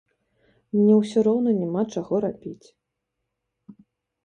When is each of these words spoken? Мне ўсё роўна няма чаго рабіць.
Мне 0.77 0.93
ўсё 1.01 1.19
роўна 1.27 1.51
няма 1.61 1.83
чаго 1.95 2.23
рабіць. 2.27 2.67